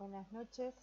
[0.00, 0.74] Buenas noches.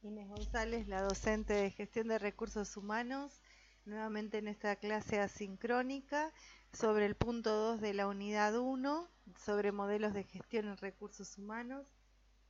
[0.00, 3.42] Inés González, la docente de gestión de recursos humanos,
[3.84, 6.32] nuevamente en esta clase asincrónica
[6.72, 9.08] sobre el punto 2 de la unidad 1,
[9.44, 11.88] sobre modelos de gestión en recursos humanos.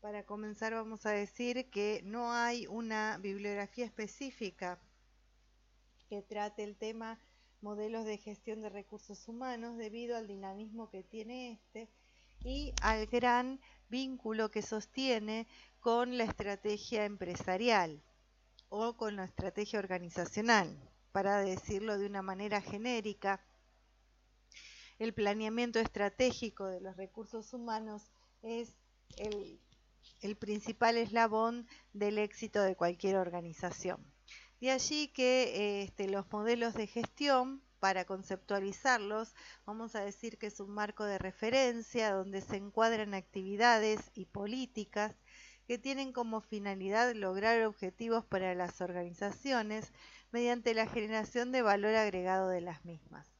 [0.02, 4.78] Para comenzar vamos a decir que no hay una bibliografía específica
[6.10, 7.18] que trate el tema
[7.62, 11.88] modelos de gestión de recursos humanos debido al dinamismo que tiene este
[12.46, 15.48] y al gran vínculo que sostiene
[15.80, 18.00] con la estrategia empresarial
[18.68, 20.78] o con la estrategia organizacional.
[21.10, 23.40] Para decirlo de una manera genérica,
[24.98, 28.76] el planeamiento estratégico de los recursos humanos es
[29.16, 29.58] el,
[30.38, 34.04] principal eslabón del éxito de cualquier organización.
[34.60, 40.60] De allí que este, los modelos de gestión, para conceptualizarlos, vamos a decir que es
[40.60, 45.14] un marco de referencia donde se encuadran actividades y políticas
[45.66, 49.92] que tienen como finalidad lograr objetivos para las organizaciones
[50.30, 53.36] mediante la generación de valor agregado de las mismas.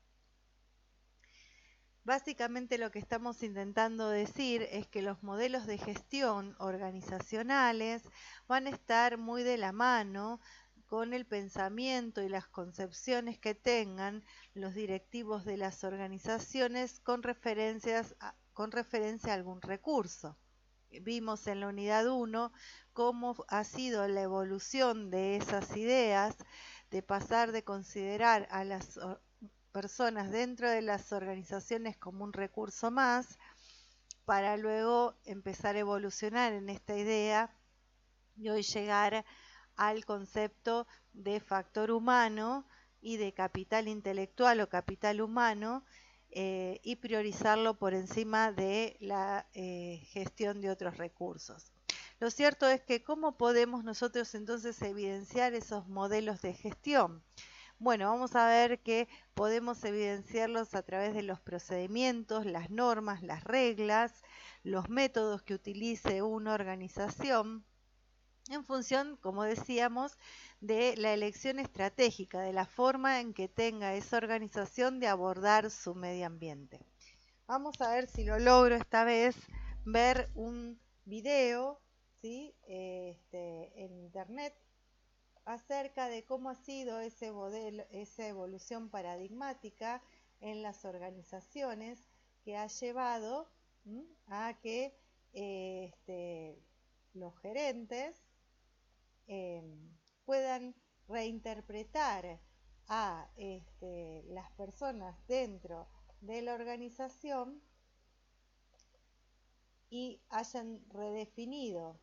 [2.07, 8.05] Básicamente lo que estamos intentando decir es que los modelos de gestión organizacionales
[8.47, 10.39] van a estar muy de la mano
[10.87, 18.15] con el pensamiento y las concepciones que tengan los directivos de las organizaciones con, referencias
[18.53, 20.39] con referencia a algún recurso.
[21.03, 22.53] Vimos en la unidad 1
[22.93, 26.37] cómo ha sido la evolución de esas ideas,
[26.91, 28.99] de pasar de considerar a las
[29.73, 33.39] personas dentro de las organizaciones como un recurso más,
[34.25, 37.51] para luego empezar a evolucionar en esta idea
[38.37, 39.25] y hoy llegar
[39.77, 42.67] al concepto de factor humano
[43.01, 45.85] y de capital intelectual o capital humano
[46.31, 51.73] eh, y priorizarlo por encima de la eh, gestión de otros recursos.
[52.19, 57.23] Lo cierto es que cómo podemos nosotros entonces evidenciar esos modelos de gestión.
[57.79, 63.45] Bueno, vamos a ver que podemos evidenciarlos a través de los procedimientos, las normas, las
[63.45, 64.23] reglas,
[64.63, 67.65] los métodos que utilice una organización
[68.51, 70.19] en función, como decíamos,
[70.61, 75.95] de la elección estratégica, de la forma en que tenga esa organización de abordar su
[75.95, 76.81] medio ambiente.
[77.47, 79.37] Vamos a ver si lo logro esta vez
[79.85, 81.81] ver un video
[82.21, 82.55] ¿sí?
[82.67, 84.55] este, en internet
[85.45, 90.03] acerca de cómo ha sido ese modelo, esa evolución paradigmática
[90.41, 92.09] en las organizaciones
[92.45, 93.49] que ha llevado
[94.27, 94.99] a que
[95.33, 96.59] este,
[97.15, 98.26] los gerentes
[99.27, 100.75] Em, puedan
[101.09, 102.41] reinterpretar
[102.89, 105.89] a este, las personas dentro
[106.21, 107.61] de la organización
[109.91, 112.01] y hayan redefinido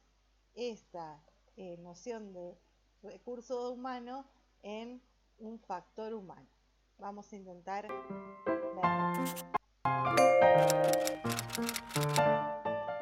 [0.56, 1.24] esta
[1.58, 2.58] eh, noción de
[3.02, 4.26] recurso humano
[4.62, 5.02] en
[5.38, 6.48] un factor humano.
[6.98, 7.88] Vamos a intentar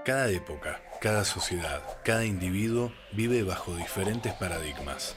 [0.03, 5.15] Cada época, cada sociedad, cada individuo vive bajo diferentes paradigmas.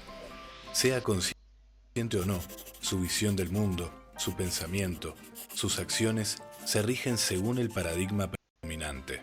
[0.73, 2.41] Sea consciente o no,
[2.81, 5.15] su visión del mundo, su pensamiento,
[5.53, 8.31] sus acciones se rigen según el paradigma
[8.63, 9.21] predominante.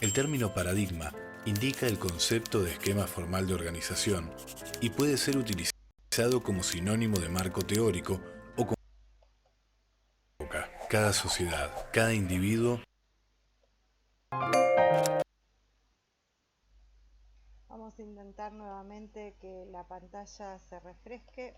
[0.00, 1.12] El término paradigma
[1.44, 4.30] indica el concepto de esquema formal de organización
[4.80, 8.20] y puede ser utilizado como sinónimo de marco teórico
[8.56, 8.76] o como
[10.88, 12.80] cada sociedad, cada individuo
[18.52, 21.56] nuevamente que la pantalla se refresque.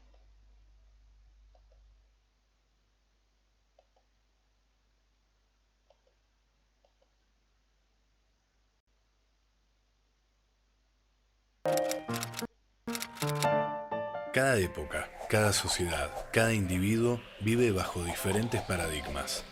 [14.33, 19.45] Cada época, cada sociedad, cada individuo vive bajo diferentes paradigmas.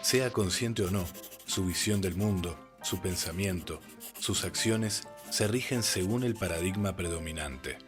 [0.00, 1.04] Sea consciente o no,
[1.44, 3.80] su visión del mundo, su pensamiento,
[4.18, 7.78] sus acciones se rigen según el paradigma predominante.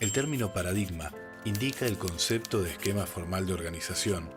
[0.00, 1.12] El término paradigma
[1.44, 4.30] indica el concepto de esquema formal de organización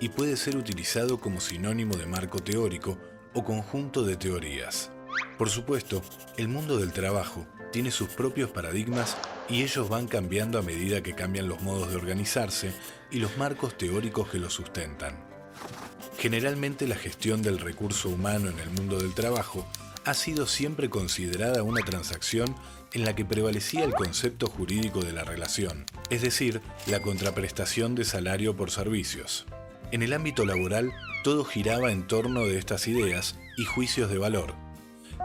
[0.00, 2.98] y puede ser utilizado como sinónimo de marco teórico
[3.34, 4.90] o conjunto de teorías.
[5.36, 6.02] Por supuesto,
[6.36, 9.16] el mundo del trabajo tiene sus propios paradigmas
[9.48, 12.72] y ellos van cambiando a medida que cambian los modos de organizarse
[13.10, 15.16] y los marcos teóricos que los sustentan.
[16.18, 19.66] Generalmente la gestión del recurso humano en el mundo del trabajo
[20.08, 22.54] ha sido siempre considerada una transacción
[22.94, 28.06] en la que prevalecía el concepto jurídico de la relación, es decir, la contraprestación de
[28.06, 29.44] salario por servicios.
[29.92, 30.94] En el ámbito laboral,
[31.24, 34.54] todo giraba en torno de estas ideas y juicios de valor.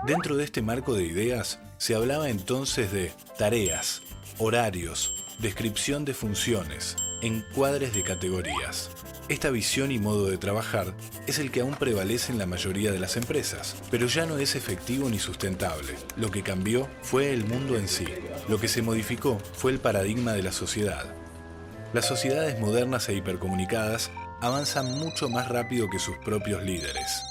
[0.06, 4.02] Dentro de este marco de ideas se hablaba entonces de tareas,
[4.38, 8.90] horarios, descripción de funciones, encuadres de categorías.
[9.30, 10.94] Esta visión y modo de trabajar
[11.28, 14.56] es el que aún prevalece en la mayoría de las empresas, pero ya no es
[14.56, 15.96] efectivo ni sustentable.
[16.18, 18.06] Lo que cambió fue el mundo en sí.
[18.50, 21.06] Lo que se modificó fue el paradigma de la sociedad.
[21.94, 24.12] Las sociedades modernas e hipercomunicadas
[24.42, 27.24] avanzan mucho más rápido que sus propios líderes.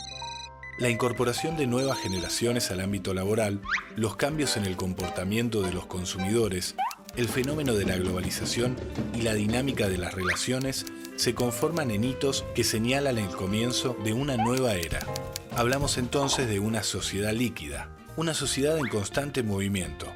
[0.79, 3.61] La incorporación de nuevas generaciones al ámbito laboral,
[3.97, 6.75] los cambios en el comportamiento de los consumidores,
[7.17, 8.77] el fenómeno de la globalización
[9.12, 10.87] y la dinámica de las relaciones
[11.23, 15.07] se conforman en hitos que señalan el comienzo de una nueva era.
[15.53, 20.09] Hablamos entonces de una sociedad líquida, una sociedad en constante movimiento,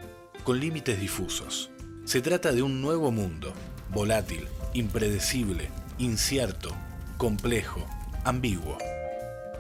[0.43, 1.70] con límites difusos.
[2.05, 3.53] Se trata de un nuevo mundo,
[3.93, 6.75] volátil, impredecible, incierto,
[7.19, 7.87] complejo,
[8.25, 8.76] ambiguo.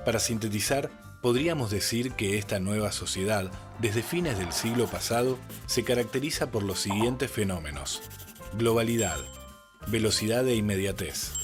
[0.04, 0.90] Para sintetizar,
[1.22, 6.80] podríamos decir que esta nueva sociedad, desde fines del siglo pasado, se caracteriza por los
[6.80, 8.02] siguientes fenómenos.
[8.58, 9.20] Globalidad,
[9.86, 11.35] velocidad e inmediatez,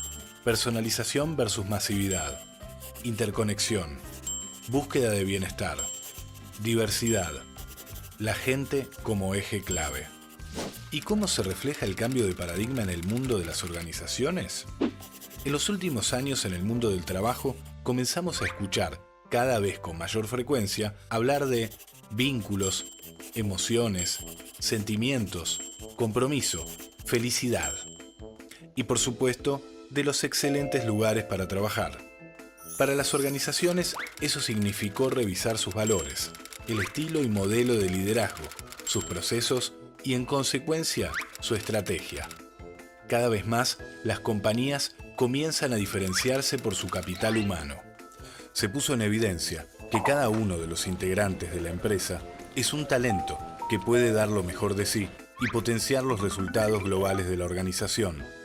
[0.45, 2.41] personalización versus masividad,
[3.05, 3.99] interconexión,
[4.69, 5.79] búsqueda de bienestar,
[6.63, 7.33] diversidad,
[8.19, 10.07] la gente como eje clave.
[10.91, 14.67] ¿Y cómo se refleja el cambio de paradigma en el mundo de las organizaciones?
[15.45, 19.01] En los últimos años en el mundo del trabajo comenzamos a escuchar,
[19.31, 21.71] cada vez con mayor frecuencia, hablar de
[22.11, 22.85] vínculos,
[23.35, 24.19] emociones,
[24.59, 25.61] sentimientos,
[25.97, 26.67] compromiso,
[27.07, 27.73] felicidad.
[28.77, 29.63] Y por supuesto,
[29.93, 31.99] de los excelentes lugares para trabajar.
[32.79, 36.31] Para las organizaciones eso significó revisar sus valores,
[36.67, 38.45] el estilo y modelo de liderazgo,
[38.87, 42.27] sus procesos y en consecuencia su estrategia.
[43.07, 47.77] Cada vez más las compañías comienzan a diferenciarse por su capital humano.
[48.55, 52.23] Se puso en evidencia que cada uno de los integrantes de la empresa
[52.57, 55.11] es un talento que puede dar lo mejor de sí
[55.41, 58.42] y potenciar los resultados globales de la organización.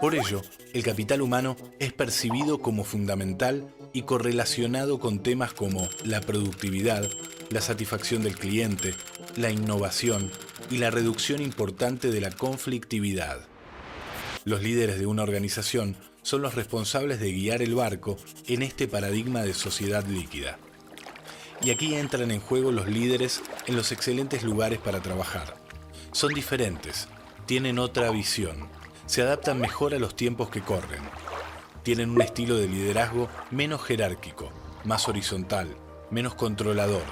[0.00, 0.42] Por ello,
[0.74, 7.08] el capital humano es percibido como fundamental y correlacionado con temas como la productividad,
[7.48, 8.94] la satisfacción del cliente,
[9.36, 10.30] la innovación
[10.70, 13.46] y la reducción importante de la conflictividad.
[14.44, 19.42] Los líderes de una organización son los responsables de guiar el barco en este paradigma
[19.42, 20.58] de sociedad líquida.
[21.62, 25.56] Y aquí entran en juego los líderes en los excelentes lugares para trabajar.
[26.12, 27.08] Son diferentes,
[27.46, 28.68] tienen otra visión,
[29.06, 31.02] se adaptan mejor a los tiempos que corren.
[31.82, 34.50] Tienen un estilo de liderazgo menos jerárquico,
[34.84, 35.76] más horizontal,
[36.10, 37.04] menos controlador,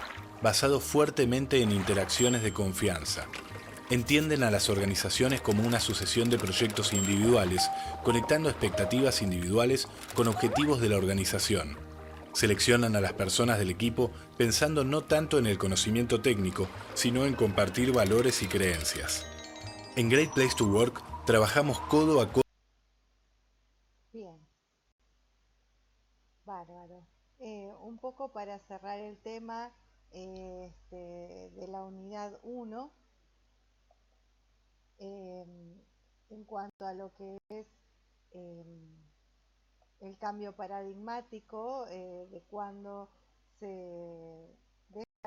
[0.42, 3.26] basado fuertemente en interacciones de confianza,
[3.90, 7.70] entienden a las organizaciones como una sucesión de proyectos individuales,
[8.02, 11.76] conectando expectativas individuales con objetivos de la organización.
[12.32, 17.34] Seleccionan a las personas del equipo pensando no tanto en el conocimiento técnico, sino en
[17.34, 19.24] compartir valores y creencias.
[19.96, 22.42] En Great Place to Work trabajamos codo a codo.
[24.12, 24.38] Bien.
[26.44, 27.06] Bárbaro.
[27.40, 29.72] Eh, un poco para cerrar el tema
[30.12, 32.92] eh, este, de la unidad 1
[34.98, 35.74] Em,
[36.30, 37.66] en cuanto a lo que es
[40.00, 43.08] el cambio paradigmático eh, de cuando
[43.60, 44.56] se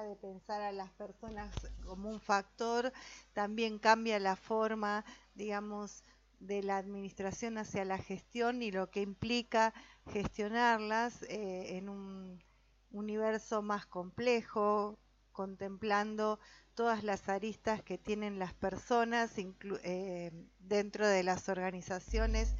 [0.03, 2.93] de pensar a las personas como un factor,
[3.33, 6.03] también cambia la forma, digamos,
[6.39, 9.73] de la administración hacia la gestión y lo que implica
[10.11, 12.43] gestionarlas eh, en un
[12.91, 14.99] universo más complejo,
[15.31, 16.39] contemplando
[16.75, 22.55] todas las aristas que tienen las personas eh, dentro de las organizaciones.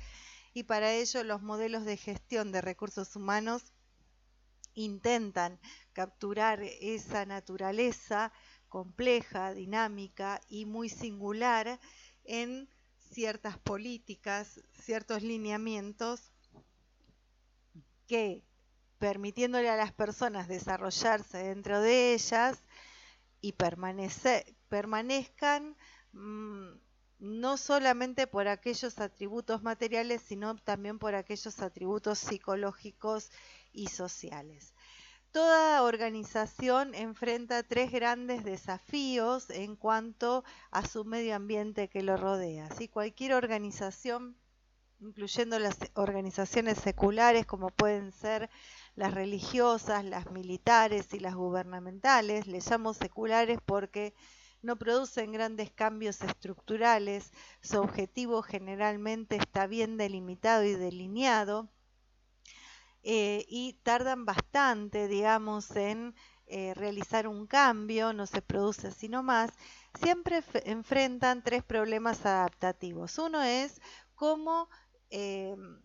[0.56, 3.74] Y para ello los modelos de gestión de recursos humanos
[4.78, 5.60] intentan
[5.94, 8.32] capturar esa naturaleza
[8.70, 11.80] compleja, dinámica y muy singular
[12.24, 16.32] en ciertas políticas, ciertos lineamientos
[18.08, 18.44] que
[19.00, 22.64] permitiéndole a las personas desarrollarse dentro de ellas,
[23.42, 23.54] y
[24.70, 25.76] permanezcan
[26.14, 26.68] mm,
[27.20, 33.32] no solamente por aquellos atributos materiales, sino también por aquellos atributos psicológicos
[33.78, 34.74] y sociales.
[35.32, 42.72] Toda organización enfrenta tres grandes desafíos en cuanto a su medio ambiente que lo rodea.
[42.72, 44.36] Si Cualquier organización,
[45.00, 48.50] incluyendo las organizaciones seculares como pueden ser
[48.96, 54.16] las religiosas, las militares y las gubernamentales, les llamo seculares porque
[54.64, 57.32] no producen grandes cambios estructurales,
[57.62, 61.70] su objetivo generalmente está bien delimitado y delineado,
[63.04, 66.16] eh, y tardan bastante, digamos, en
[66.48, 69.52] eh, realizar un cambio, no se produce sino más,
[70.00, 73.18] siempre enfrentan tres problemas adaptativos.
[73.20, 73.82] Uno es
[74.16, 74.70] cómo
[75.10, 75.82] em,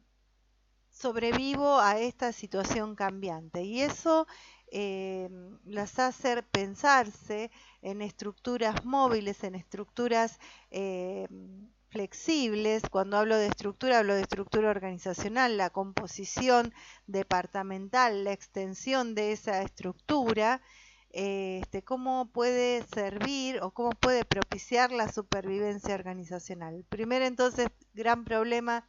[0.90, 4.26] sobrevivo a esta situación cambiante y eso
[4.70, 7.50] em, las hace pensarse
[7.82, 10.38] en estructuras móviles, en estructuras
[10.70, 12.82] em, flexibles.
[12.90, 16.72] Cuando hablo de estructura, hablo de estructura organizacional, la composición
[17.06, 20.62] departamental, la extensión de esa estructura,
[21.10, 26.74] este, cómo puede servir o cómo puede propiciar la supervivencia organizacional.
[26.74, 28.86] El primer entonces gran problema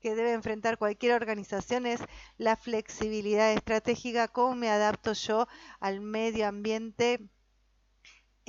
[0.00, 2.00] que debe enfrentar cualquier organización es
[2.38, 5.48] la flexibilidad estratégica, cómo me adapto yo
[5.80, 7.28] al medio ambiente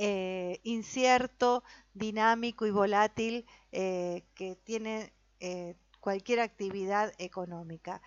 [0.00, 8.00] eh, incierto, dinámico y volátil eh, que tiene eh, cualquier actividad económica.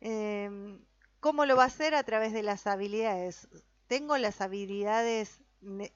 [0.00, 0.80] Em,
[1.20, 1.94] ¿Cómo lo va a hacer?
[1.94, 3.48] A través de las habilidades.
[3.88, 5.40] Tengo las habilidades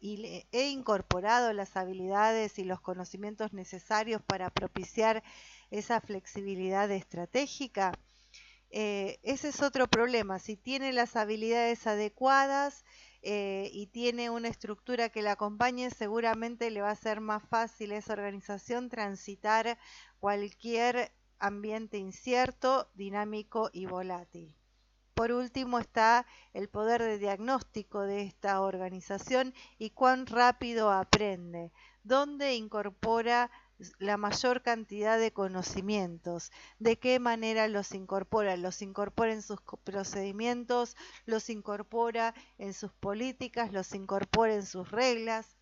[0.01, 5.23] y he incorporado las habilidades y los conocimientos necesarios para propiciar
[5.71, 7.93] esa flexibilidad estratégica.
[8.71, 10.39] ese es otro problema.
[10.39, 12.85] Si tiene las habilidades adecuadas,
[13.23, 17.93] eh, y tiene una estructura que la acompañe, seguramente le va a ser más fácil
[17.93, 19.79] a esa organización transitar
[20.19, 24.57] cualquier ambiente incierto, dinámico y volátil.
[25.15, 31.71] Por último está el poder de diagnóstico de esta organización y cuán rápido aprende,
[32.03, 33.51] dónde incorpora
[33.99, 40.97] la mayor cantidad de conocimientos, de qué manera los incorpora, los incorpora en sus procedimientos,
[41.27, 45.57] los incorpora en sus políticas, los incorpora en sus reglas.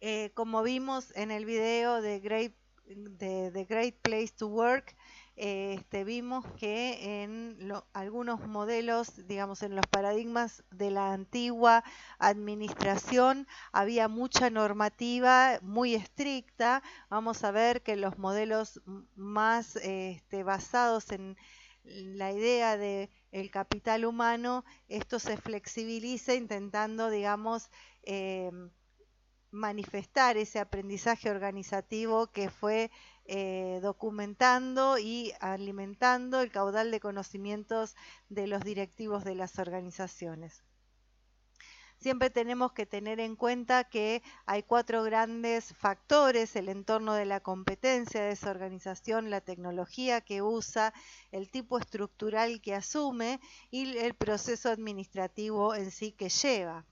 [0.00, 2.54] Eh, como vimos en el video de Great,
[2.86, 4.96] de, de Great Place to Work,
[5.40, 11.84] este, vimos que en algunos modelos, digamos, en los paradigmas de la antigua
[12.18, 16.82] administración había mucha normativa muy estricta.
[17.08, 18.82] Vamos a ver que los modelos
[19.14, 21.36] más este, basados en
[21.84, 27.70] la idea de el capital humano, esto se flexibiliza intentando, digamos,
[28.02, 28.50] eh,
[29.50, 32.90] manifestar ese aprendizaje organizativo que fue
[33.24, 37.96] eh, documentando y alimentando el caudal de conocimientos
[38.28, 40.62] de los directivos de las organizaciones.
[42.00, 47.40] Siempre tenemos que tener en cuenta que hay cuatro grandes factores, el entorno de la
[47.40, 50.94] competencia de esa organización, la tecnología que usa,
[51.32, 53.40] el tipo estructural que asume
[53.72, 56.86] y el proceso administrativo en sí que lleva.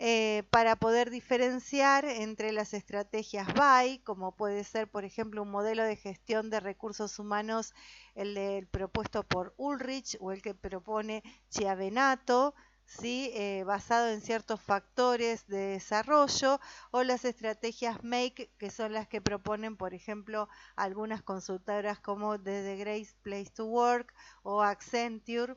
[0.00, 5.82] Eh, para poder diferenciar entre las estrategias BY, como puede ser, por ejemplo, un modelo
[5.82, 7.74] de gestión de recursos humanos,
[8.14, 12.54] el, propuesto por Ulrich o el que propone Chiavenato,
[12.86, 13.32] ¿sí?
[13.34, 16.60] Eh, basado en ciertos factores de desarrollo,
[16.92, 22.76] o las estrategias MAKE, que son las que proponen, por ejemplo, algunas consultoras como The
[22.76, 24.14] Great Place to Work
[24.44, 25.56] o Accenture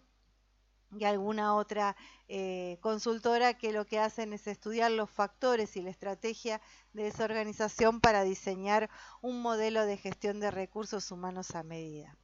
[0.97, 1.95] y alguna otra
[2.27, 6.61] eh, consultora que lo que hacen es estudiar los factores y la estrategia
[6.93, 8.89] de esa organización para diseñar
[9.21, 12.17] un modelo de gestión de recursos humanos a medida.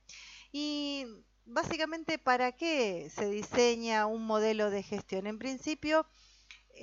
[0.51, 1.05] Y
[1.45, 5.27] básicamente, ¿para qué se diseña un modelo de gestión?
[5.27, 6.05] En principio,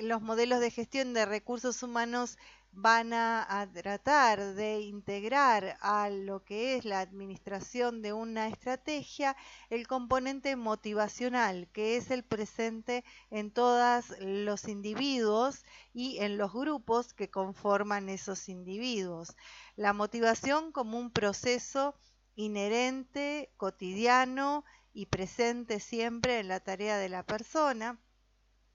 [0.00, 2.38] los modelos de gestión de recursos humanos
[2.76, 9.36] van a, tratar de integrar a lo que es la administración de una estrategia
[9.70, 17.14] el componente motivacional, que es el presente en todos los individuos y en los grupos
[17.14, 19.36] que conforman esos individuos.
[19.76, 21.94] La motivación como un proceso
[22.34, 27.98] inherente, cotidiano y presente siempre en la tarea de la persona,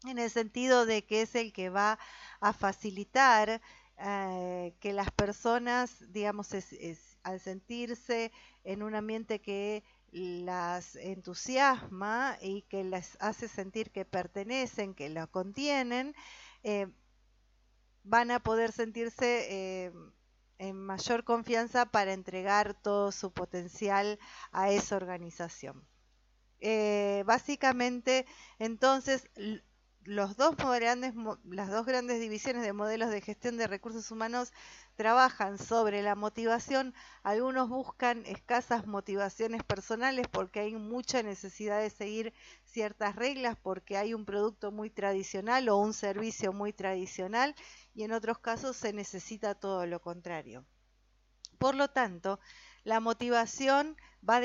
[0.05, 1.99] en el sentido de que es el que va
[2.39, 3.61] a facilitar
[4.01, 6.49] eh, que las personas, digamos,
[7.23, 8.31] al sentirse
[8.63, 15.29] en un ambiente que las entusiasma y que les hace sentir que pertenecen, que lo
[15.29, 16.15] contienen,
[16.63, 16.87] eh,
[18.03, 19.47] van a poder sentirse
[19.85, 19.91] eh,
[20.59, 24.17] en mayor confianza para entregar todo su potencial
[24.53, 25.85] a esa organización.
[27.25, 28.25] básicamente,
[28.59, 29.29] entonces,
[30.05, 34.51] las dos grandes divisiones de modelos de gestión de recursos humanos
[34.95, 36.93] trabajan sobre la motivación.
[37.23, 44.13] Algunos buscan escasas motivaciones personales porque hay mucha necesidad de seguir ciertas reglas, porque hay
[44.13, 47.55] un producto muy tradicional o un servicio muy tradicional
[47.93, 50.65] y en otros casos se necesita todo lo contrario.
[51.57, 52.39] Por lo tanto,
[52.83, 54.41] la motivación va a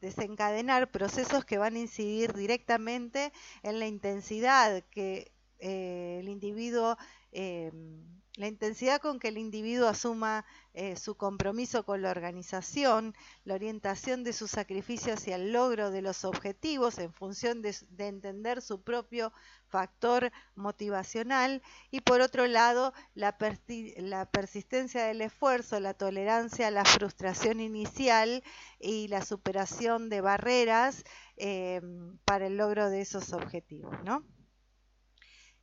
[0.00, 6.96] desencadenar procesos que van a incidir directamente en la intensidad que eh, el individuo
[7.34, 13.14] em, la intensidad con que el individuo asuma eh, su compromiso con la organización,
[13.44, 18.60] la orientación de su sacrificio hacia el logro de los objetivos en función de, entender
[18.60, 19.32] su propio
[19.68, 21.62] factor motivacional
[21.92, 28.42] y por otro lado la, persistencia del esfuerzo, la tolerancia a la frustración inicial
[28.80, 31.04] y la superación de barreras
[31.36, 31.80] eh,
[32.24, 33.94] para el logro de esos objetivos.
[34.02, 34.24] ¿no?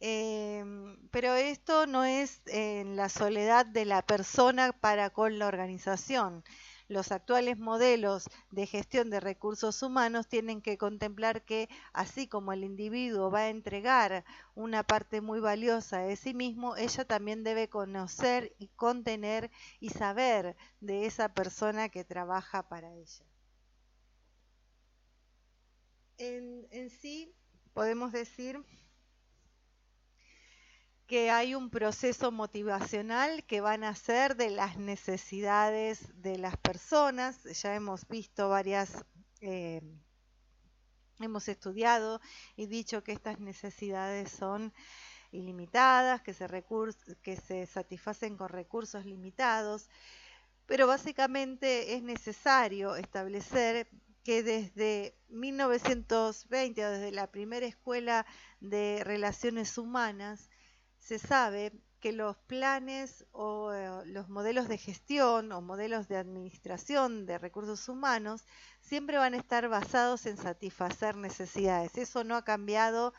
[0.01, 6.43] Em, pero esto no es en la soledad de la persona para con la organización.
[6.89, 12.65] Los actuales modelos de gestión de recursos humanos tienen que contemplar que, así como el
[12.65, 18.53] individuo va a entregar una parte muy valiosa de sí mismo, ella también debe conocer
[18.59, 23.23] y contener y saber de esa persona que trabaja para ella.
[26.17, 27.33] En, en sí,
[27.73, 28.63] podemos decir
[31.11, 37.43] que hay un proceso motivacional que van a ser de las necesidades de las personas.
[37.43, 38.93] Ya hemos visto varias,
[39.41, 39.81] eh,
[41.19, 42.21] hemos estudiado
[42.55, 44.73] y dicho que estas necesidades son
[45.33, 46.47] ilimitadas, que se,
[47.21, 49.89] que se satisfacen con recursos limitados,
[50.65, 53.89] pero básicamente es necesario establecer
[54.23, 58.25] que desde 1920 o desde la primera escuela
[58.61, 60.49] de relaciones humanas,
[61.01, 67.25] se sabe que los planes o eh, los modelos de gestión o modelos de administración
[67.25, 68.43] de recursos humanos
[68.79, 71.97] siempre van a estar basados en satisfacer necesidades.
[71.97, 73.13] Eso no ha cambiado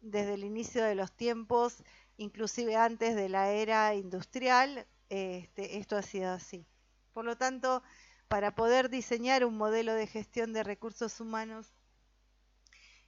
[0.00, 1.82] desde el inicio de los tiempos,
[2.16, 6.66] inclusive antes de la era industrial, este, esto ha sido así.
[7.12, 7.82] Por lo tanto,
[8.28, 11.72] para poder diseñar un modelo de gestión de recursos humanos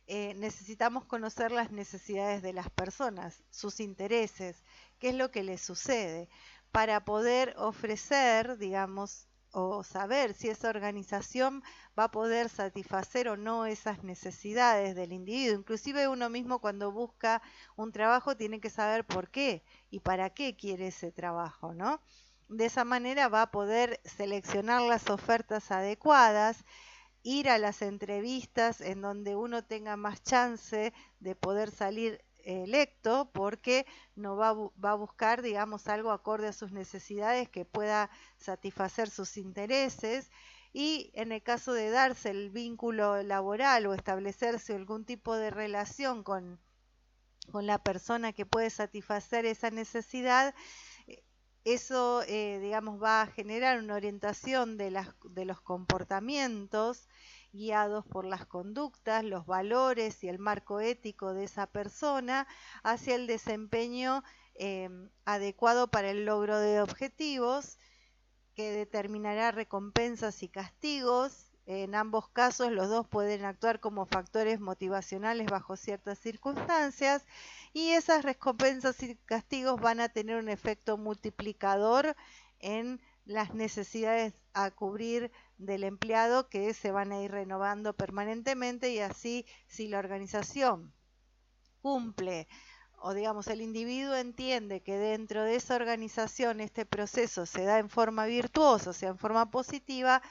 [0.09, 4.65] eh, necesitamos conocer las necesidades de las personas, sus intereses,
[4.99, 6.31] qué es lo que les sucede,
[6.73, 11.63] para poder ofrecer, digamos, o saber si esa organización
[11.99, 15.59] va a poder satisfacer o no esas necesidades del individuo.
[15.59, 17.43] Inclusive uno mismo cuando busca
[17.77, 22.01] un trabajo tiene que saber por qué y para qué quiere ese trabajo, ¿no?
[22.49, 26.65] De esa manera va a poder seleccionar las ofertas adecuadas
[27.29, 33.85] ir a las entrevistas en donde uno tenga más chance de poder salir electo porque
[34.17, 40.31] no va, a buscar, digamos, algo acorde a sus necesidades que pueda satisfacer sus intereses.
[40.73, 46.23] Y en el caso de darse el vínculo laboral o establecerse algún tipo de relación
[46.23, 46.59] con,
[47.53, 50.55] con la persona que puede satisfacer esa necesidad,
[51.65, 57.09] eso, eh, digamos, va a generar una orientación de, las, de los comportamientos
[57.53, 62.47] guiados por las conductas, los valores y el marco ético de esa persona
[62.83, 64.23] hacia el desempeño
[64.55, 67.79] em, adecuado para el logro de objetivos
[68.55, 71.48] que determinará recompensas y castigos.
[71.71, 77.27] En ambos casos los dos pueden actuar como factores motivacionales bajo ciertas circunstancias
[77.75, 82.17] y esas recompensas y castigos van a tener un efecto multiplicador
[82.59, 89.01] en las necesidades a cubrir del empleado que se van a ir renovando permanentemente y
[89.01, 90.95] así si la organización
[91.83, 92.49] cumple
[93.01, 97.91] o digamos el individuo entiende que dentro de esa organización este proceso se da en
[97.91, 100.23] forma virtuosa, o sea, en forma positiva,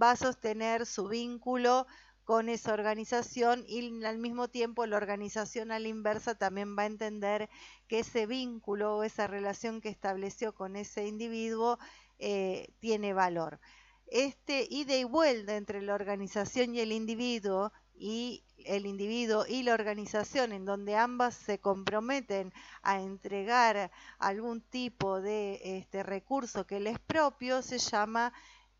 [0.00, 1.86] va a sostener su vínculo
[2.24, 6.86] con esa organización y al mismo tiempo la organización a la inversa también va a
[6.86, 7.48] entender
[7.86, 11.78] que ese vínculo o esa relación que estableció con ese individuo
[12.18, 13.60] eh, tiene valor.
[14.08, 19.74] Este ida y vuelta entre la organización y el individuo y el individuo y la
[19.74, 26.98] organización en donde ambas se comprometen a entregar algún tipo de este recurso que les
[26.98, 28.32] propio se llama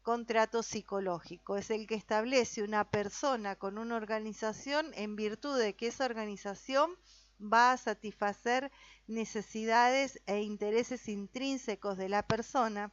[0.07, 1.57] contrato psicológico.
[1.57, 6.93] Es el que establece una persona con una organización en virtud de que esa organización
[7.43, 8.71] va a satisfacer
[9.09, 12.93] necesidades e intereses intrínsecos de la persona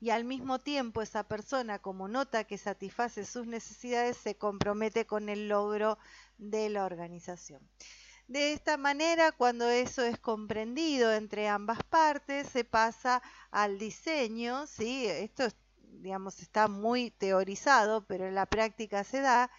[0.00, 5.28] y al mismo tiempo esa persona como nota que satisface sus necesidades se compromete con
[5.28, 5.98] el logro
[6.38, 7.68] de la organización.
[8.28, 15.06] De esta manera, cuando eso es comprendido entre ambas partes, se pasa al diseño, ¿sí?
[15.06, 15.54] Esto es
[16.00, 19.50] digamos, está muy teorizado, pero en la práctica se da,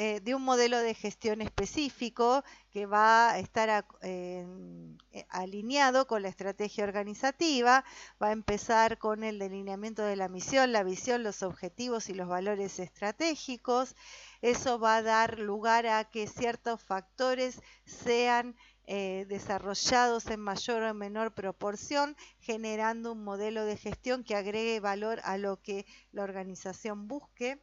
[0.00, 4.46] eh, de un modelo de gestión específico que va a estar eh,
[5.28, 7.84] alineado con la estrategia organizativa,
[8.22, 12.28] va a empezar con el delineamiento de la misión, la visión, los objetivos y los
[12.28, 13.96] valores estratégicos.
[14.40, 18.54] Eso va a dar lugar a que ciertos factores sean
[18.90, 25.20] eh, desarrollados en mayor o menor proporción, generando un modelo de gestión que agregue valor
[25.24, 27.60] a lo que la organización busque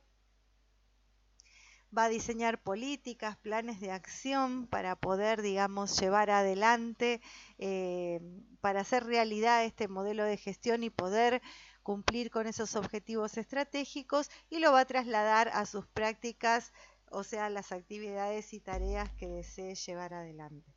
[1.98, 7.22] va a diseñar políticas, planes de acción para poder, digamos, llevar adelante,
[7.58, 8.20] eh,
[8.62, 11.42] para hacer realidad este modelo de gestión y poder
[11.82, 16.72] cumplir con esos objetivos estratégicos y lo va a trasladar a sus prácticas,
[17.10, 20.75] o sea, las actividades y tareas que desee llevar adelante.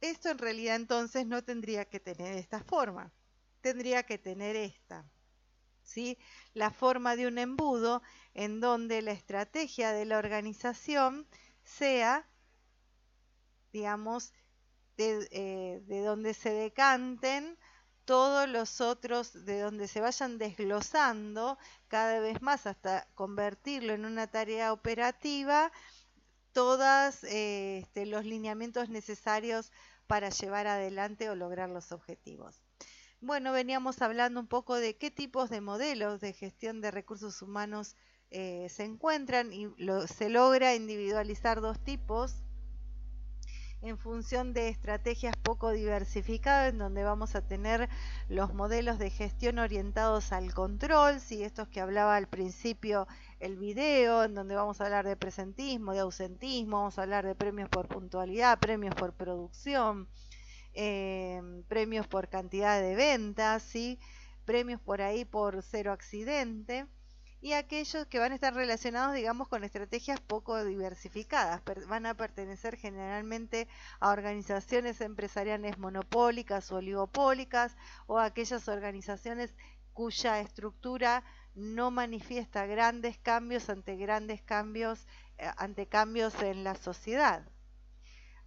[0.00, 3.12] Esto en realidad entonces no tendría que tener esta forma,
[3.60, 5.04] tendría que tener esta.
[5.82, 6.18] ¿Sí?
[6.52, 8.02] La forma de un embudo
[8.34, 11.26] en donde la estrategia de la organización
[11.64, 12.28] sea,
[13.72, 14.32] digamos,
[14.98, 17.58] de, eh, de donde se decanten
[18.04, 21.58] todos los otros, de donde se vayan desglosando
[21.88, 25.70] cada vez más hasta convertirlo en una tarea operativa,
[26.52, 29.70] todos eh, este, los lineamientos necesarios
[30.06, 32.62] para llevar adelante o lograr los objetivos.
[33.20, 37.96] Bueno, veníamos hablando un poco de qué tipos de modelos de gestión de recursos humanos
[38.30, 39.68] eh, se encuentran y
[40.06, 42.42] se logra individualizar dos tipos
[43.80, 47.88] en función de estrategias poco diversificadas, en donde vamos a tener
[48.28, 53.06] los modelos de gestión orientados al control, si estos que hablaba al principio
[53.40, 57.34] el video, en donde vamos a hablar de presentismo, de ausentismo, vamos a hablar de
[57.34, 60.08] premios por puntualidad, premios por producción,
[60.74, 63.98] eh, premios por cantidad de ventas, ¿sí?
[64.44, 66.86] premios por ahí por cero accidente
[67.40, 71.62] y aquellos que van a estar relacionados, digamos, con estrategias poco diversificadas.
[71.88, 73.68] van a pertenecer generalmente
[74.00, 79.54] a organizaciones empresariales monopólicas o oligopólicas o a aquellas organizaciones
[79.92, 81.24] cuya estructura
[81.54, 85.06] no manifiesta grandes cambios ante grandes cambios,
[85.38, 87.42] eh, ante cambios en la sociedad.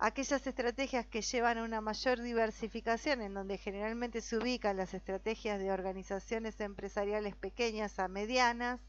[0.04, 5.60] Aquellas estrategias que llevan a una mayor diversificación, en donde generalmente se ubican las estrategias
[5.60, 8.80] de organizaciones empresariales pequeñas a medianas,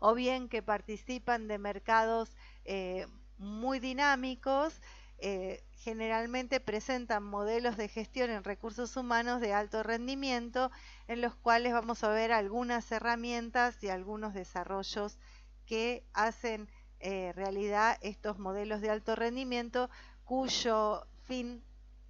[0.00, 4.80] o bien que participan de mercados eh, muy dinámicos,
[5.18, 10.72] eh, generalmente presentan modelos de gestión en recursos humanos de alto rendimiento,
[11.06, 15.18] en los cuales vamos a ver algunas herramientas y algunos desarrollos
[15.66, 16.68] que hacen
[17.00, 19.90] eh, realidad estos modelos de alto rendimiento
[20.24, 21.62] cuyo fin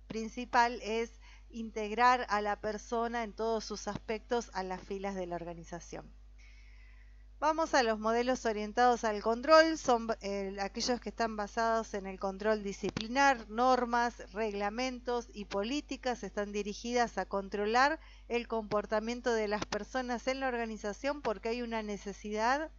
[0.06, 1.20] principal es
[1.50, 6.10] integrar a la persona en todos sus aspectos a las filas de la organización.
[7.40, 12.18] Vamos a los modelos orientados al control, son eh, aquellos que están basados en el
[12.18, 20.26] control disciplinar, normas, reglamentos y políticas están dirigidas a controlar el comportamiento de las personas
[20.26, 22.72] en la organización porque hay una necesidad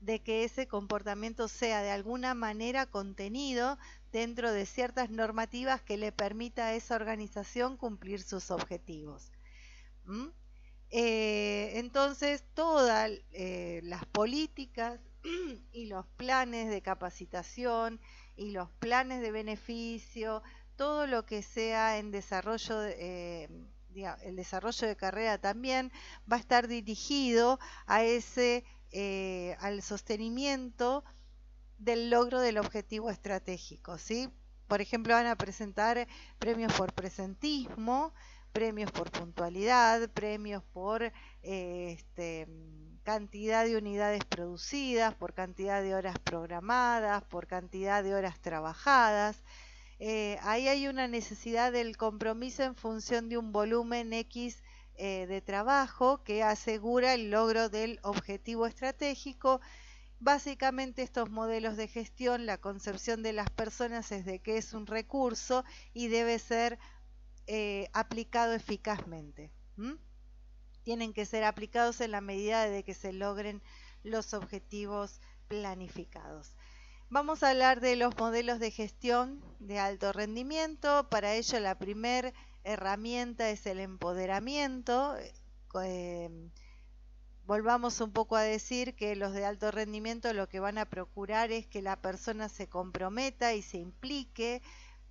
[0.00, 3.78] de que ese comportamiento sea de alguna manera contenido
[4.12, 9.32] dentro de ciertas normativas que le permita a esa organización cumplir sus objetivos.
[10.90, 15.00] Eh, entonces, todas eh, las políticas
[15.72, 18.00] y los planes de capacitación
[18.36, 20.42] y los planes de beneficio,
[20.76, 23.48] todo lo que sea en desarrollo, eh,
[24.22, 25.90] el desarrollo de carrera también
[26.30, 31.04] va a estar dirigido a ese eh, al sostenimiento
[31.78, 33.98] del logro del objetivo estratégico.
[33.98, 34.30] ¿sí?
[34.66, 36.06] Por ejemplo, van a presentar
[36.38, 38.12] premios por presentismo,
[38.52, 41.12] premios por puntualidad, premios por eh,
[41.96, 42.48] este,
[43.02, 49.42] cantidad de unidades producidas, por cantidad de horas programadas, por cantidad de horas trabajadas.
[49.98, 54.62] Eh, ahí hay una necesidad del compromiso en función de un volumen X
[55.00, 59.60] eh, de trabajo que asegura el logro del objetivo estratégico.
[60.18, 64.88] Básicamente estos modelos de gestión, la concepción de las personas es de que es un
[64.88, 66.80] recurso y debe ser
[67.46, 69.52] eh, aplicado eficazmente.
[70.82, 73.62] Tienen que ser aplicados en la medida de que se logren
[74.02, 76.56] los objetivos planificados.
[77.08, 81.08] Vamos a hablar de los modelos de gestión de alto rendimiento.
[81.08, 85.16] Para ello, la primera herramienta es el empoderamiento.
[85.82, 86.50] Em,
[87.46, 91.50] volvamos un poco a decir que los de alto rendimiento lo que van a procurar
[91.50, 94.62] es que la persona se comprometa y se implique,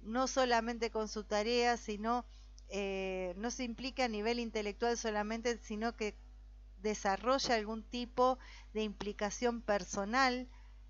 [0.02, 2.26] no solamente con su tarea, sino
[2.70, 6.16] eh, no se implique a nivel intelectual solamente, sino que
[6.82, 8.38] desarrolla algún tipo
[8.74, 10.48] de implicación personal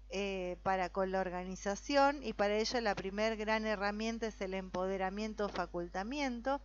[0.10, 5.46] eh, para con la organización y para ello la primera gran herramienta es el empoderamiento
[5.46, 6.62] o facultamiento,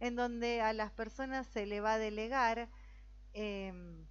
[0.00, 2.68] en donde a las personas se le va a delegar
[3.32, 4.06] em,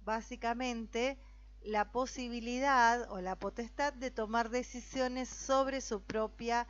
[0.00, 1.16] básicamente
[1.62, 6.66] la posibilidad o la potestad de tomar decisiones sobre su propia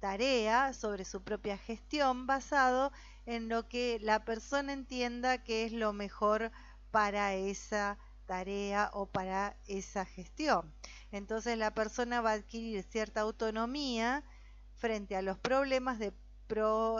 [0.00, 2.90] tarea, sobre su propia gestión, basado
[3.26, 6.50] en lo que la persona entienda que es lo mejor
[6.90, 7.98] para esa
[8.32, 10.72] tarea o para esa gestión.
[11.10, 14.24] Entonces la persona va a adquirir cierta autonomía
[14.78, 16.14] frente a los problemas de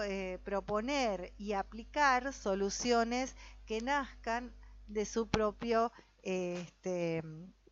[0.05, 4.53] eh, proponer y aplicar soluciones que nazcan
[4.89, 5.91] de su propio
[6.23, 7.23] este,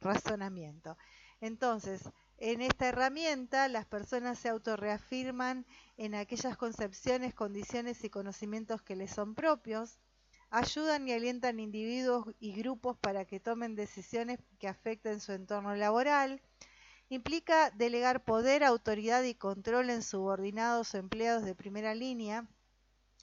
[0.01, 0.97] razonamiento.
[1.43, 2.01] Entonces,
[2.39, 5.67] en esta herramienta las personas se autorreafirman
[5.99, 9.99] en aquellas concepciones, condiciones y conocimientos que les son propios,
[10.51, 16.43] ayudan y alientan individuos y grupos para que tomen decisiones que afecten su entorno laboral,
[17.09, 22.47] implica delegar poder, autoridad y control en subordinados o empleados de primera línea.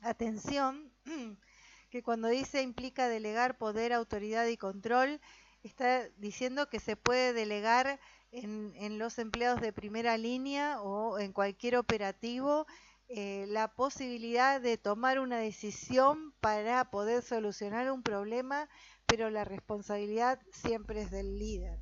[0.01, 0.91] Atención,
[1.89, 5.19] que cuando dice implica delegar poder, autoridad y control,
[5.63, 7.99] está diciendo que se puede delegar
[8.31, 12.67] en, los empleados de primera línea o en cualquier operativo
[13.09, 18.69] eh, la posibilidad de tomar una decisión para poder solucionar un problema,
[19.05, 21.79] pero la responsabilidad siempre es del líder.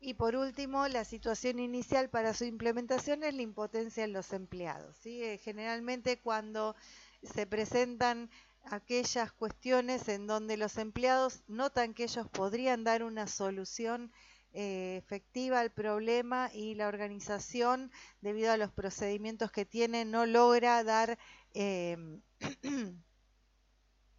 [0.00, 4.98] Y por último, la situación inicial para su implementación es la impotencia en los empleados.
[5.06, 6.74] Eh, generalmente cuando
[7.22, 8.28] se presentan
[8.64, 14.12] aquellas cuestiones en donde los empleados notan que ellos podrían dar una solución
[14.54, 20.84] eh, efectiva al problema y la organización, debido a los procedimientos que tiene, no logra
[20.84, 21.18] dar
[21.54, 21.96] eh,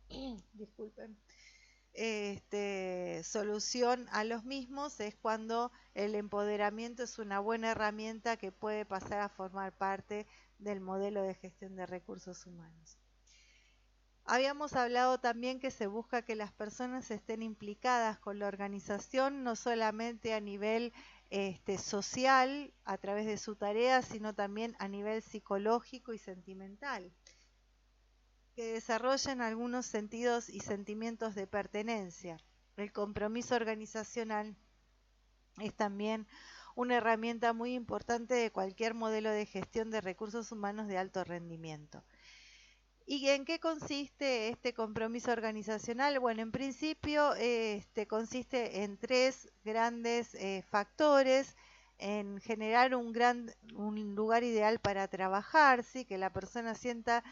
[0.53, 1.17] disculpen,
[1.93, 8.85] este, solución a los mismos, es cuando el empoderamiento es una buena herramienta que puede
[8.85, 10.25] pasar a formar parte
[10.57, 12.97] del modelo de gestión de recursos humanos.
[14.25, 19.57] Habíamos hablado también que se busca que las personas estén implicadas con la organización, no
[19.57, 20.93] solamente a nivel
[21.29, 27.11] este, social, a través de su tarea, sino también a nivel psicológico y sentimental,
[28.55, 32.37] que desarrollen algunos sentidos y sentimientos de pertenencia.
[32.77, 34.55] El compromiso organizacional
[35.59, 36.27] es también
[36.75, 42.03] una herramienta muy importante de cualquier modelo de gestión de recursos humanos de alto rendimiento.
[43.05, 46.19] ¿Y en qué consiste este compromiso organizacional?
[46.19, 51.55] Bueno, en principio este, consiste en tres grandes eh, factores,
[51.97, 56.05] en generar un, gran, un lugar ideal para trabajar, ¿sí?
[56.05, 57.23] que la persona sienta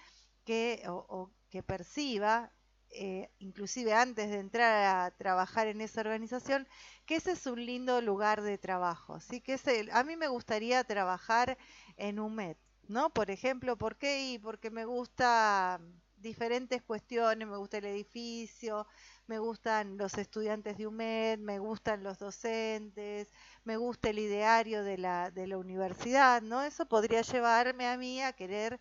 [0.46, 2.52] que o, que perciba,
[2.90, 6.68] eh, inclusive antes de entrar a trabajar en esa organización,
[7.06, 9.20] que ese es un lindo lugar de trabajo.
[9.22, 9.42] ¿sí?
[9.42, 9.58] Que
[9.92, 11.58] a mí me gustaría trabajar
[11.98, 12.58] en un MET.
[12.92, 13.10] ¿No?
[13.12, 14.34] Por ejemplo, ¿por qué?
[14.34, 15.80] Y porque me gusta
[16.18, 18.86] diferentes cuestiones, me gusta el edificio,
[19.28, 23.32] me gustan los estudiantes de UMED, me gustan los docentes,
[23.64, 26.62] me gusta el ideario de la, de la universidad, ¿no?
[26.64, 28.80] Eso podría llevarme a mí a querer,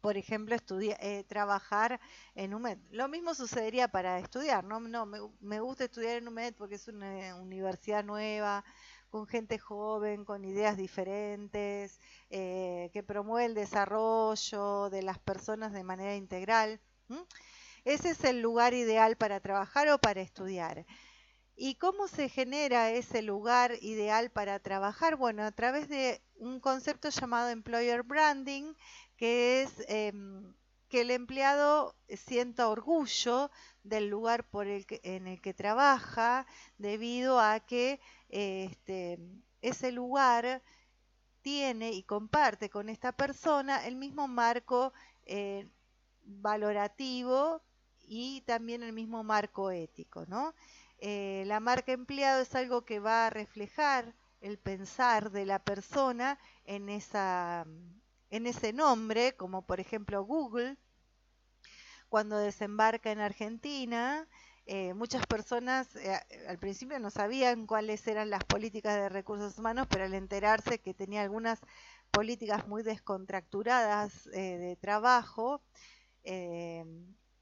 [0.00, 2.00] por ejemplo, estudiar, eh, trabajar
[2.34, 2.78] en UMED.
[2.90, 4.78] Lo mismo sucedería para estudiar, ¿no?
[4.80, 8.64] No, me, me gusta estudiar en UMED porque es una universidad nueva,
[9.10, 15.84] con gente joven, con ideas diferentes, eh, que promueve el desarrollo de las personas de
[15.84, 16.80] manera integral.
[17.84, 20.84] Ese es el lugar ideal para trabajar o para estudiar.
[21.56, 25.16] ¿Y cómo se genera ese lugar ideal para trabajar?
[25.16, 28.74] Bueno, a través de un concepto llamado employer branding,
[29.16, 30.54] que es em,
[30.88, 33.50] que el empleado sienta orgullo
[33.82, 36.46] del lugar por el en el que trabaja,
[36.78, 39.18] debido a que este,
[39.62, 40.62] ese lugar
[41.42, 44.92] tiene y comparte con esta persona el mismo marco
[45.26, 45.66] eh,
[46.24, 47.62] valorativo
[48.00, 50.26] y también el mismo marco ético.
[50.26, 50.54] ¿no?
[50.98, 56.38] Eh, la marca empleado es algo que va a reflejar el pensar de la persona
[56.64, 57.66] en, esa,
[58.30, 60.76] en ese nombre, como por ejemplo Google,
[62.08, 64.26] cuando desembarca en Argentina,
[64.70, 69.86] eh, muchas personas eh, al principio no sabían cuáles eran las políticas de recursos humanos,
[69.88, 71.60] pero al enterarse que tenía algunas
[72.10, 75.62] políticas muy descontracturadas eh, de trabajo,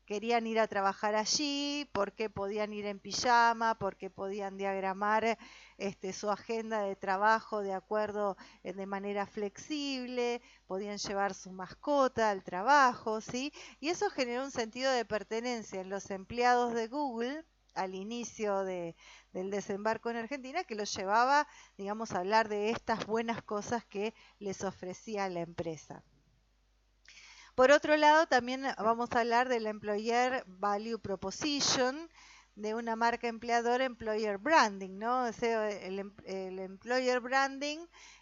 [0.04, 5.36] querían ir a trabajar allí, porque podían ir en pijama, porque podían diagramar
[5.78, 12.30] este, su agenda de trabajo de acuerdo eh, de manera flexible, podían llevar su mascota
[12.30, 13.52] al trabajo, ¿sí?
[13.80, 18.94] Y eso generó un sentido de pertenencia en los empleados de Google al inicio del
[19.50, 24.64] desembarco en Argentina que los llevaba, digamos, a hablar de estas buenas cosas que les
[24.64, 26.02] ofrecía la empresa.
[27.54, 32.10] Por otro lado, también vamos a hablar del Employer Value Proposition,
[32.56, 35.28] de una marca empleadora, Employer Branding, ¿no?
[35.28, 37.78] Em, el, Employer Branding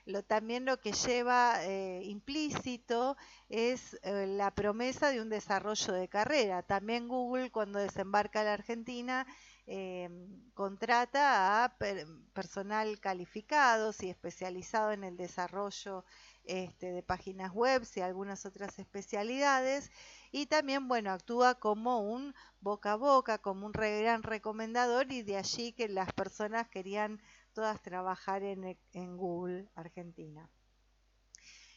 [0.07, 3.17] lo, también lo que lleva eh, implícito
[3.49, 6.63] es eh, la promesa de un desarrollo de carrera.
[6.63, 9.27] También Google cuando desembarca en la Argentina
[9.67, 10.11] eh,
[10.53, 11.79] contrata a
[12.35, 16.05] personal calificado y especializado en el desarrollo
[16.45, 19.91] este, de páginas web y algunas otras especialidades
[20.35, 25.37] y también bueno actúa como un boca a boca como un gran recomendador y de
[25.37, 30.51] allí que las personas querían todas trabajar en, en Google Argentina.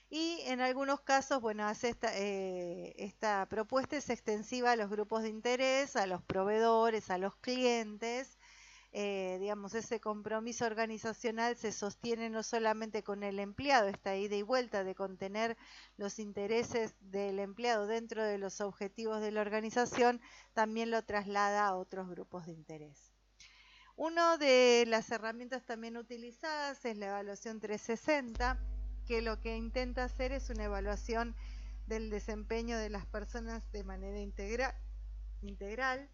[0.09, 5.21] Y en algunos casos, bueno, hace esta, eh, esta propuesta es extensiva a los grupos
[5.21, 8.36] de interés, a los proveedores, a los clientes,
[8.93, 14.41] eh, digamos, ese compromiso organizacional se sostiene no solamente con el empleado, esta ida y
[14.41, 15.57] vuelta de contener
[15.97, 20.21] los intereses del empleado dentro de los objetivos de la organización,
[20.53, 23.13] también lo traslada a otros grupos de interés.
[23.95, 28.59] Una de las herramientas también utilizadas es la evaluación 360,
[29.05, 31.35] que lo que intenta hacer es una evaluación
[31.87, 34.19] del desempeño de las personas de manera
[35.41, 36.09] integral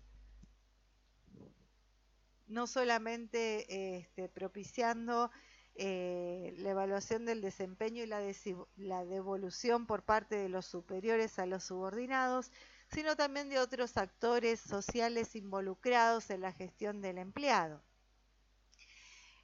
[2.48, 5.32] no solamente este, propiciando
[5.76, 11.64] eh, la evaluación del desempeño y la, devolución por parte de los superiores a los
[11.64, 12.52] subordinados,
[12.92, 17.82] sino también de otros actores sociales involucrados en la gestión del empleado.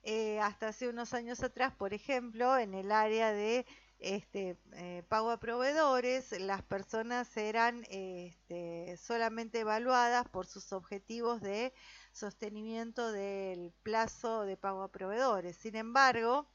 [0.03, 3.65] Eh, hasta hace unos años atrás, por ejemplo, en el área de
[3.99, 11.73] este, eh, pago a proveedores, las personas eran este, solamente evaluadas por sus objetivos de
[12.13, 15.57] sostenimiento del plazo de pago a proveedores.
[15.57, 16.49] Sin embargo,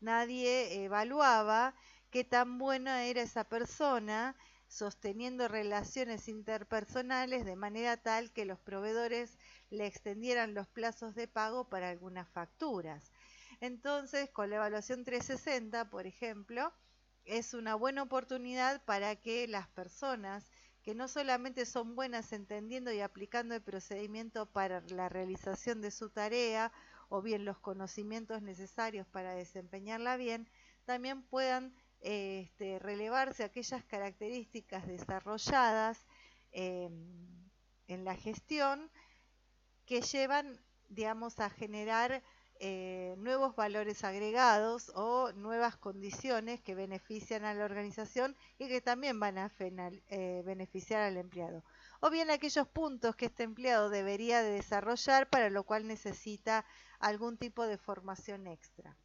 [0.00, 1.74] nadie evaluaba
[2.10, 4.36] qué tan buena era esa persona
[4.68, 9.38] sosteniendo relaciones interpersonales de manera tal que los proveedores
[9.70, 13.12] le extendieran los plazos de pago para algunas facturas.
[13.60, 16.72] Entonces, con la evaluación 360, por ejemplo,
[17.24, 20.50] es una buena oportunidad para que las personas
[20.82, 26.10] que no solamente son buenas entendiendo y aplicando el procedimiento para la realización de su
[26.10, 26.72] tarea
[27.08, 30.48] o bien los conocimientos necesarios para desempeñarla bien,
[30.84, 36.04] también puedan este, relevarse aquellas características desarrolladas
[36.52, 37.48] em,
[37.88, 38.90] en la gestión
[39.86, 40.60] que llevan,
[40.90, 42.22] digamos, a generar
[42.60, 49.18] eh, nuevos valores agregados o nuevas condiciones que benefician a la organización y que también
[49.18, 51.64] van a eh, beneficiar al empleado.
[52.00, 56.64] O bien aquellos puntos que este empleado debería de desarrollar para lo cual necesita
[57.00, 58.96] algún tipo de formación extra.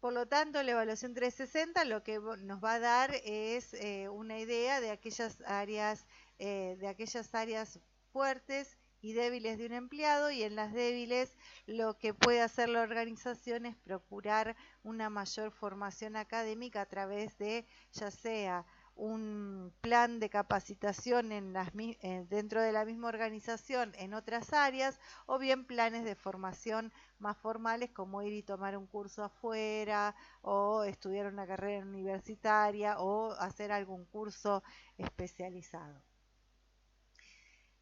[0.00, 4.38] Por lo tanto, la evaluación 360 lo que nos va a dar es eh, una
[4.38, 6.06] idea de aquellas áreas,
[6.38, 7.80] de aquellas áreas
[8.12, 11.36] fuertes y débiles de un empleado y en las débiles
[11.66, 17.66] lo que puede hacer la organización es procurar una mayor formación académica a través de
[17.92, 18.64] ya sea
[18.94, 24.98] un plan de capacitación en las, eh, dentro de la misma organización en otras áreas
[25.26, 30.82] o bien planes de formación más formales como ir y tomar un curso afuera o
[30.84, 34.62] estudiar una carrera universitaria o hacer algún curso
[34.96, 36.13] especializado.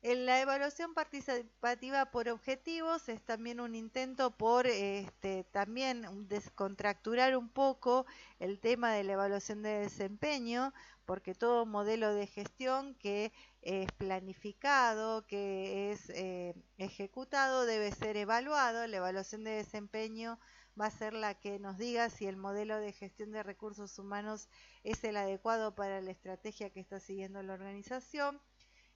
[0.04, 7.48] En la evaluación participativa por objetivos es también un intento por este, también descontracturar un
[7.48, 8.04] poco
[8.40, 15.24] el tema de la evaluación de desempeño, porque todo modelo de gestión que es planificado,
[15.24, 18.84] que es eh, ejecutado, debe ser evaluado.
[18.88, 20.40] La evaluación de desempeño
[20.80, 24.48] va a ser la que nos diga si el modelo de gestión de recursos humanos
[24.82, 28.40] es el adecuado para la estrategia que está siguiendo la organización.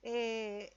[0.03, 0.76] Eh,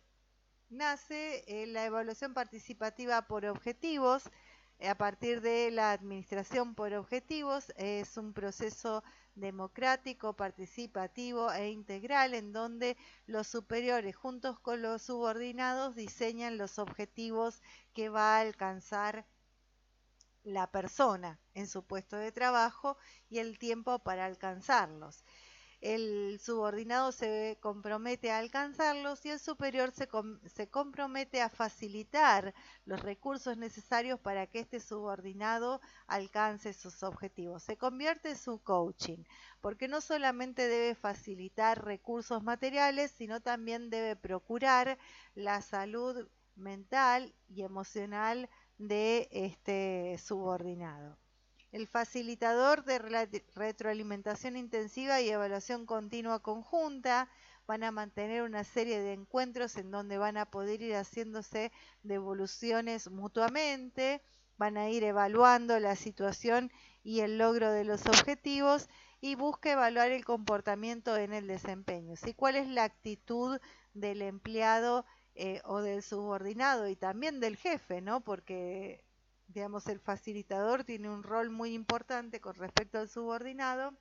[0.70, 4.30] nace eh, la evaluación participativa por objetivos.
[4.78, 9.02] Eh, a partir de la administración por objetivos es un proceso
[9.34, 17.62] democrático, participativo e integral en donde los superiores juntos con los subordinados diseñan los objetivos
[17.92, 19.26] que va a alcanzar
[20.44, 22.96] la persona en su puesto de trabajo
[23.28, 25.24] y el tiempo para alcanzarlos.
[25.80, 30.08] El subordinado se compromete a alcanzarlos y el superior se,
[30.68, 32.54] compromete a facilitar
[32.84, 37.62] los recursos necesarios para que este subordinado alcance sus objetivos.
[37.62, 39.24] Se convierte en su coaching,
[39.60, 44.98] porque no solamente debe facilitar recursos materiales, sino también debe procurar
[45.34, 51.18] la salud mental y emocional de este subordinado
[51.72, 52.98] el facilitador de
[53.54, 57.28] retroalimentación intensiva y evaluación continua conjunta.
[57.66, 61.70] Van a mantener una serie de encuentros en donde van a poder ir haciéndose
[62.02, 64.20] devoluciones mutuamente,
[64.58, 66.72] van a ir evaluando la situación
[67.04, 68.88] y el logro de los objetivos
[69.20, 72.16] y busca evaluar el comportamiento en el desempeño.
[72.16, 72.34] ¿sí?
[72.34, 73.60] ¿Cuál es la actitud
[73.94, 78.00] del empleado eh, o del subordinado y también del jefe?
[78.00, 78.22] ¿no?
[78.22, 79.04] Porque
[79.52, 83.94] digamos, el facilitador tiene un rol muy importante con respecto al subordinado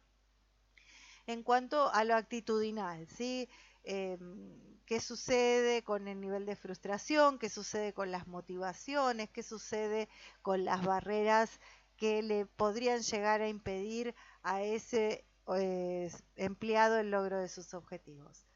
[1.27, 3.47] en cuanto a lo actitudinal, ¿sí?
[3.83, 7.37] Em, ¿Qué sucede con el nivel de frustración?
[7.37, 9.29] ¿Qué sucede con las motivaciones?
[9.29, 10.09] ¿Qué sucede
[10.41, 11.59] con las barreras
[11.95, 15.25] que le podrían llegar a impedir a ese
[15.55, 18.48] eh, empleado el logro de sus objetivos?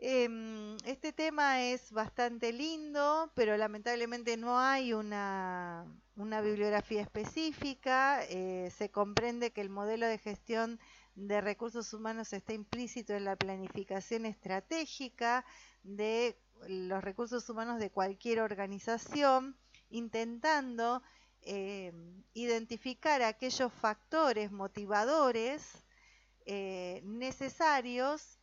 [0.00, 8.22] Em, este tema es bastante lindo, pero lamentablemente no hay una, bibliografía específica.
[8.28, 10.78] Eh, se comprende que el modelo de gestión
[11.16, 15.44] de recursos humanos está implícito en la planificación estratégica
[15.82, 16.38] de
[16.68, 19.56] los recursos humanos de cualquier organización,
[19.90, 21.02] intentando
[21.42, 25.84] em, identificar aquellos factores motivadores
[26.46, 28.37] eh, necesarios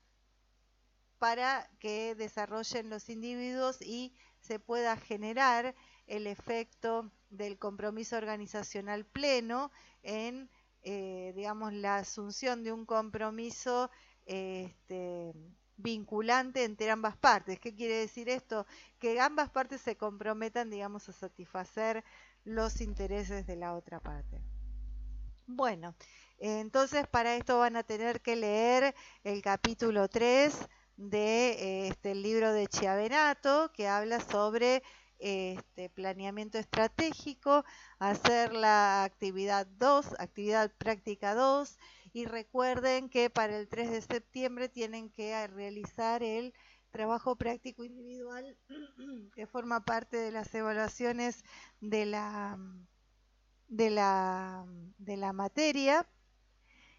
[1.19, 5.75] para que desarrollen los individuos y se pueda generar
[6.07, 9.71] el efecto del compromiso organizacional pleno
[10.03, 10.49] en,
[10.83, 13.89] eh, digamos, la asunción de un compromiso
[14.25, 15.33] este,
[15.77, 17.59] vinculante entre ambas partes.
[17.59, 18.65] ¿Qué quiere decir esto?
[18.99, 22.03] Que ambas partes se comprometan, digamos, a satisfacer
[22.43, 24.41] los intereses de la otra parte.
[25.47, 25.95] Bueno,
[26.37, 30.57] entonces para esto van a tener que leer el capítulo 3
[30.97, 34.83] de eh, este, libro de Chiavenato que habla sobre
[35.19, 37.65] este, planeamiento estratégico,
[37.99, 41.77] hacer la actividad 2, actividad práctica 2
[42.13, 46.53] y recuerden que para el 3 de septiembre tienen que realizar el
[46.91, 48.57] trabajo práctico individual
[49.35, 51.43] que forma parte de las evaluaciones
[51.81, 52.57] de la,
[53.67, 54.65] de la,
[54.97, 56.07] de la materia.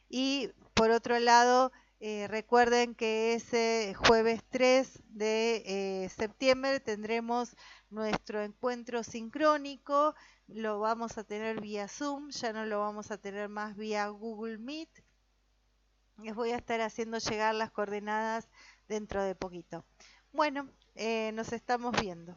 [0.08, 5.62] Y por otro lado eh, recuerden que ese jueves 3 de
[6.04, 7.56] eh, septiembre tendremos
[7.90, 10.14] nuestro encuentro sincrónico.
[10.46, 14.58] Lo vamos a tener vía Zoom, ya no lo vamos a tener más vía Google
[14.58, 14.90] Meet.
[16.22, 18.48] Les voy a estar haciendo llegar las coordenadas
[18.88, 19.84] dentro de poquito.
[20.32, 22.36] Bueno, eh, nos estamos viendo.